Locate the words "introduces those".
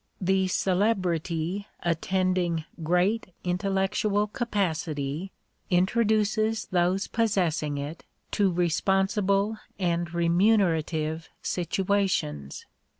5.69-7.05